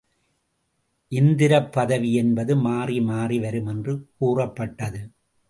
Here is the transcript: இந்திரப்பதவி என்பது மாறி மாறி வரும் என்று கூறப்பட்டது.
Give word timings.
இந்திரப்பதவி 1.11 2.13
என்பது 2.13 2.55
மாறி 2.57 3.01
மாறி 3.01 3.39
வரும் 3.39 3.65
என்று 3.65 3.95
கூறப்பட்டது. 4.17 5.01